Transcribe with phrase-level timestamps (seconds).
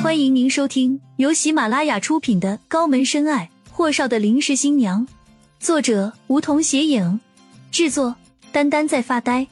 [0.00, 5.04] 欢迎您收听由喜马拉雅出品的《高门深爱：霍少的临时新娘》，
[5.58, 7.18] 作者梧桐斜影，
[7.72, 8.14] 制作
[8.52, 9.48] 丹丹在发呆，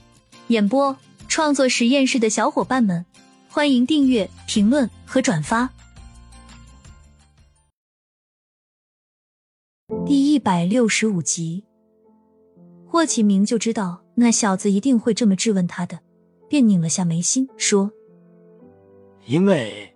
[0.46, 0.96] 演播
[1.26, 3.04] 创作实验室的小伙伴们，
[3.48, 5.68] 欢迎订阅、评论和转发。
[10.06, 11.64] 第一百六十五集，
[12.86, 15.98] 霍启明就知道那小子一定会这么质问他的，
[16.48, 17.90] 便拧了下眉心，说
[19.26, 19.92] ：“因为。”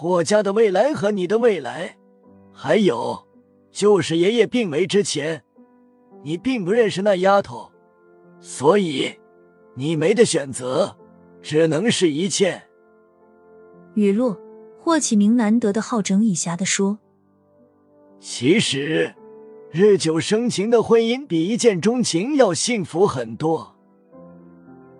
[0.00, 1.98] 霍家的未来和你的未来，
[2.54, 3.26] 还有
[3.70, 5.44] 就是爷爷病没之前，
[6.24, 7.70] 你并不认识那丫头，
[8.40, 9.14] 所以
[9.74, 10.96] 你没得选择，
[11.42, 12.62] 只能是一切。
[13.92, 14.40] 雨落，
[14.78, 16.98] 霍启明难得的好整以暇的说
[18.18, 19.14] ：“其实，
[19.70, 23.76] 日久生情的婚姻比一见钟情要幸福很多。”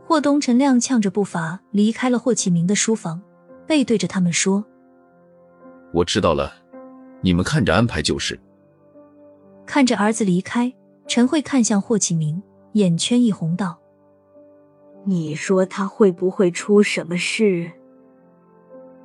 [0.04, 3.22] 霍东辰踉跄着步伐离开了霍启明的书房，
[3.66, 4.62] 背对着他们说。
[5.92, 6.52] 我知道了，
[7.20, 8.38] 你们看着安排就是。
[9.66, 10.72] 看着儿子离开，
[11.06, 13.78] 陈慧看向霍启明，眼圈一红，道
[15.04, 17.70] ：“你说他会不会出什么事？”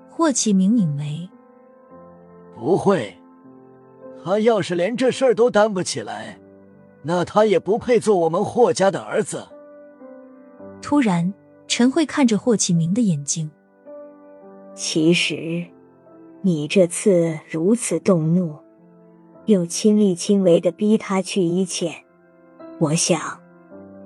[0.10, 1.30] 霍启明拧眉
[2.56, 3.16] ：“不会，
[4.24, 6.40] 他要是连这事儿都担不起来，
[7.04, 9.48] 那他也不配做我们霍家的儿子。”
[10.82, 11.34] 突然，
[11.68, 13.50] 陈慧看着霍启明的眼睛，
[14.74, 15.66] 其实。
[16.46, 18.56] 你这次如此动怒，
[19.46, 21.92] 又亲力亲为的逼他去一切，
[22.78, 23.42] 我想，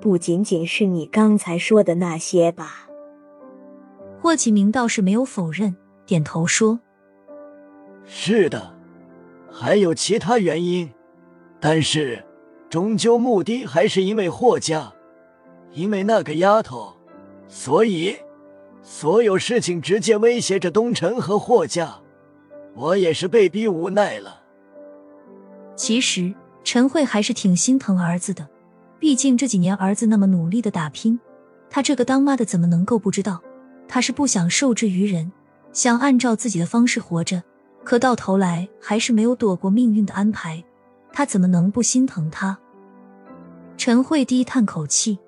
[0.00, 2.88] 不仅仅是你刚才说的那些吧。
[4.22, 6.80] 霍启明倒是没有否认，点头说
[8.08, 8.74] ：“是的，
[9.52, 10.90] 还有其他原因，
[11.60, 12.24] 但是
[12.70, 14.90] 终究目的还是因为霍家，
[15.72, 16.94] 因为那个丫头，
[17.48, 18.16] 所以
[18.80, 22.00] 所有事情直接威胁着东城和霍家。”
[22.74, 24.42] 我也是被逼无奈了。
[25.76, 28.48] 其实陈慧还是挺心疼儿子的，
[28.98, 31.18] 毕竟这几年儿子那么努力的打拼，
[31.68, 33.40] 她这个当妈的怎么能够不知道？
[33.88, 35.32] 她是不想受制于人，
[35.72, 37.42] 想按照自己的方式活着，
[37.82, 40.62] 可到头来还是没有躲过命运的安排，
[41.12, 42.58] 她怎么能不心疼他？
[43.76, 45.18] 陈慧低叹口气：“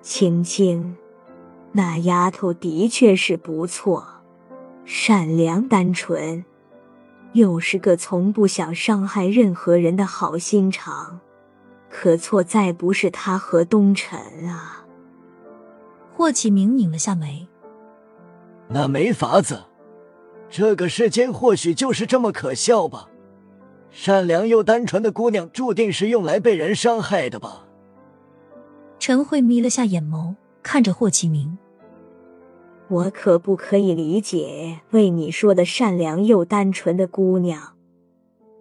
[0.00, 0.96] 青青，
[1.72, 4.06] 那丫头的确是不错。”
[4.94, 6.44] 善良单纯，
[7.32, 11.18] 又是个从不想伤害任何人的好心肠，
[11.88, 14.84] 可错在不是他和东辰啊。
[16.12, 17.48] 霍启明拧了下眉，
[18.68, 19.64] 那没法子，
[20.50, 23.08] 这个世间或许就是这么可笑吧。
[23.90, 27.64] 善良又单纯的姑娘，注定是用来被人伤害的吧。
[28.98, 31.56] 陈慧眯了下眼眸，看着霍启明。
[32.92, 37.72] 我可不可以理解为你说的善良又单纯的姑娘，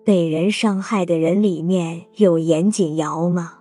[0.06, 3.60] 被人伤害的人里面有严锦瑶吗？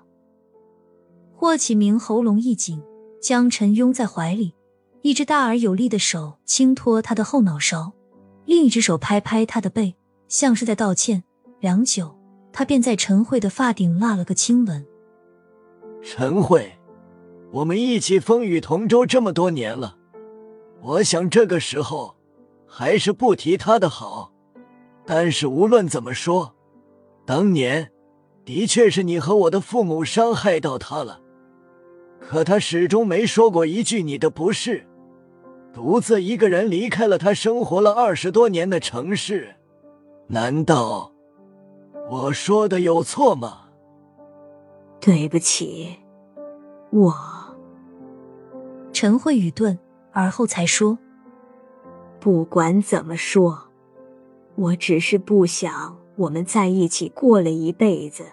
[1.35, 2.81] 霍启明喉咙一紧，
[3.21, 4.55] 将陈拥在怀里，
[5.03, 7.93] 一只大而有力的手轻托他的后脑勺，
[8.45, 9.97] 另一只手拍拍他的背，
[10.29, 11.25] 像是在道歉。
[11.59, 12.17] 良久，
[12.53, 14.87] 他便在陈慧的发顶落了个亲吻。
[16.01, 16.71] 陈慧，
[17.51, 19.97] 我们一起风雨同舟这么多年了。
[20.83, 22.17] 我想这个时候，
[22.67, 24.33] 还是不提他的好。
[25.05, 26.55] 但是无论怎么说，
[27.27, 27.91] 当年
[28.45, 31.21] 的确是你和我的父母伤害到他了。
[32.21, 34.87] 可他始终没说过一句你的不是，
[35.73, 39.57] 独自一个人离开了他生活了二十多年的城市。
[40.29, 41.13] 难道
[42.09, 43.65] 我说的有错吗？
[45.01, 45.97] 对不起，
[46.91, 47.13] 我。
[48.93, 49.79] 陈慧宇顿。
[50.13, 50.99] 而后才说
[52.19, 53.69] ：“不管怎么说，
[54.57, 58.25] 我只是不想我们在一起过了一辈子，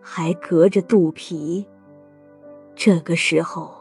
[0.00, 1.66] 还隔着肚皮。
[2.74, 3.72] 这个时候，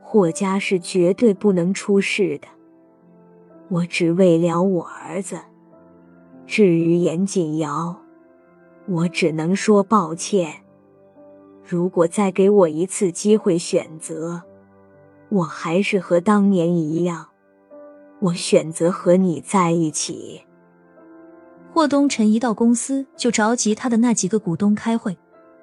[0.00, 2.46] 霍家是绝对不能出事的。
[3.68, 5.38] 我只为了我儿子。
[6.46, 7.96] 至于严锦瑶，
[8.86, 10.62] 我只能说抱歉。
[11.66, 14.42] 如果再给我一次机会选择。”
[15.28, 17.26] 我还是和当年一样，
[18.20, 20.42] 我选择和你在一起。
[21.72, 25.16] 霍东辰一到公司就召集他的那几个股东开会，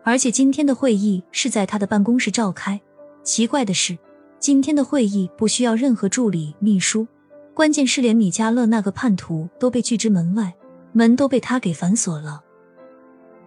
[0.03, 2.81] 而且今天的会议是在他的办公室召开。
[3.23, 3.97] 奇怪的是，
[4.37, 7.07] 今天的会议不需要任何助理、秘书，
[7.53, 10.53] 关键是连米迦勒那个叛徒都被拒之门外，
[10.91, 12.41] 门都被他给反锁了。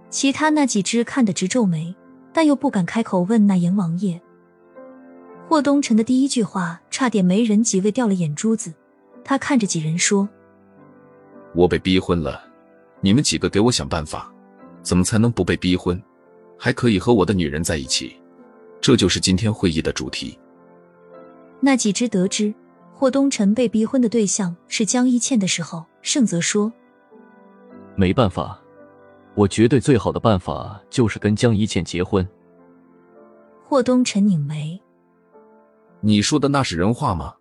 [0.08, 1.94] 其他那几只看得直皱眉，
[2.32, 4.22] 但又不敢开口问那阎王爷。
[5.48, 8.72] 霍东辰的第一句话差点没人几位掉了眼珠子，
[9.22, 10.28] 他看着几人说
[11.54, 12.42] ：“我被逼婚了，
[13.00, 14.32] 你们几个给我想办法，
[14.82, 16.02] 怎么才能不被逼婚，
[16.58, 18.16] 还可以和我的女人在一起？
[18.80, 20.38] 这就是今天会议的主题。”
[21.60, 22.52] 那几只得知
[22.92, 26.72] 霍东辰被逼婚的对象是江一倩的时候，盛泽说
[27.96, 28.60] ：“没办法，
[29.34, 32.26] 我绝对最好的办法就是跟江一倩结婚。”
[33.66, 34.78] 霍东辰拧眉
[36.04, 37.34] ：“你说的那是人话吗？”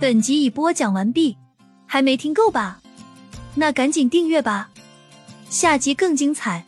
[0.00, 1.36] 本集已播讲完毕，
[1.84, 2.80] 还没听够吧？
[3.56, 4.70] 那赶紧订阅吧，
[5.50, 6.67] 下集更精彩。